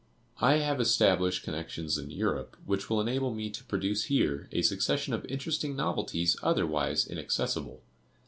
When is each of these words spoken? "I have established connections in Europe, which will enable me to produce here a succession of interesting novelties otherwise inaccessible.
"I 0.39 0.53
have 0.55 0.81
established 0.81 1.43
connections 1.43 1.95
in 1.95 2.09
Europe, 2.09 2.57
which 2.65 2.89
will 2.89 2.99
enable 2.99 3.31
me 3.35 3.51
to 3.51 3.63
produce 3.63 4.05
here 4.05 4.49
a 4.51 4.63
succession 4.63 5.13
of 5.13 5.23
interesting 5.25 5.75
novelties 5.75 6.35
otherwise 6.41 7.05
inaccessible. 7.05 7.83